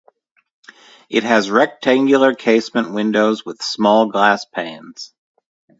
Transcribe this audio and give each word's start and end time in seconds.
It 1.11 1.21
has 1.21 1.51
rectangular 1.51 2.33
casement 2.33 2.91
windows 2.91 3.45
with 3.45 3.61
small 3.61 4.07
glass 4.07 4.45
panes. 4.45 5.13